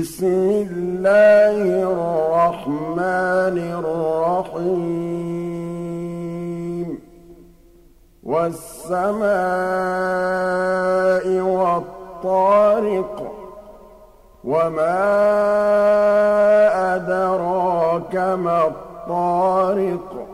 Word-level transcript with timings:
بسم 0.00 0.66
الله 0.70 1.92
الرحمن 1.92 3.56
الرحيم. 4.48 5.68
والسماء 8.22 9.26
والطارق 11.40 13.32
وما 14.44 15.02
أدراك 16.96 18.16
ما 18.16 18.66
الطارق. 18.66 20.26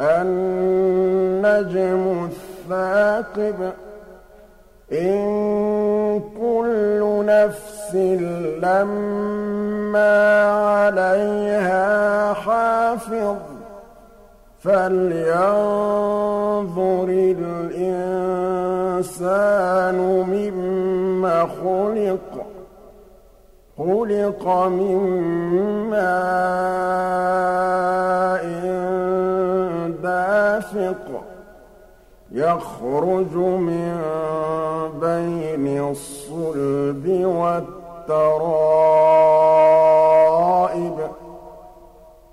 النجم 0.00 2.02
الثاقب. 2.24 3.72
إن 4.92 6.20
كل 6.40 7.24
نفس 7.26 7.75
لما 8.62 10.42
عليها 10.44 12.32
حافظ. 12.32 13.36
فلينظر 14.66 15.76
الإنسان 17.38 18.38
مما 20.28 21.46
خلق 21.46 22.46
خلق 23.78 24.44
من 24.66 24.98
ماء 25.90 26.16
دافق 30.02 31.24
يخرج 32.32 33.34
من 33.36 33.92
بين 35.56 35.88
الصلب 35.88 37.08
والترائب 38.08 38.56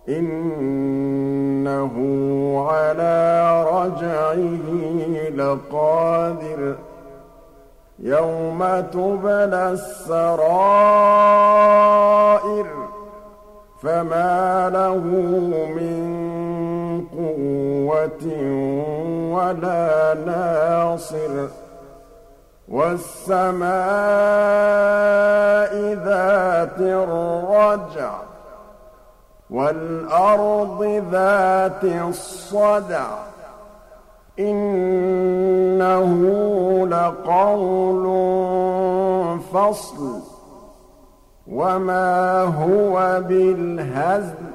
إنه 0.09 1.93
على 2.69 3.63
رجعه 3.63 4.35
لقادر 5.35 6.75
يوم 7.99 8.59
تبلى 8.93 9.71
السرائر 9.71 10.83
فما 13.83 14.69
له 14.73 15.03
من 15.77 16.03
قوة 17.17 18.25
ولا 19.33 20.13
ناصر 20.25 21.47
والسماء 22.67 23.73
ذات 25.93 26.79
الرجع 26.79 28.11
والأرض 29.49 31.03
ذات 31.11 31.83
الصدع 31.83 33.07
إنه 34.39 36.17
لقول 36.87 38.03
فصل 39.53 40.19
وما 41.47 42.41
هو 42.43 43.21
بالهزل 43.27 44.53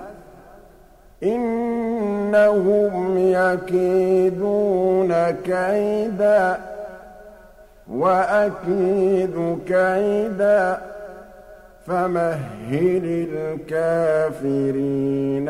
إنهم 1.22 3.18
يكيدون 3.18 4.50
كيدا 5.30 6.58
وأكيد 7.90 9.58
كيدا 9.66 10.80
فمهل 11.86 13.26
الكافرين 13.68 15.48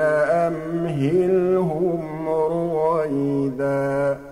أمهلهم 0.49 2.29
رويداً. 2.29 4.28